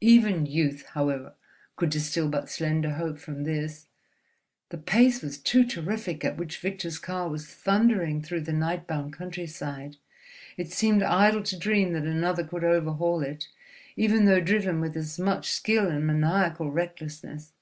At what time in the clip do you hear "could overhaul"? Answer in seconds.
12.42-13.22